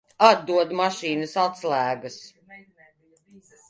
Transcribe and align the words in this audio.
Atdod 0.27 0.73
mašīnas 0.79 1.37
atslēgas. 1.43 2.19